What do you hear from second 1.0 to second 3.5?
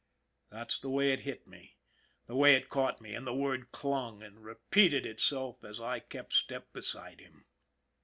it hit me, the way it caught me, and the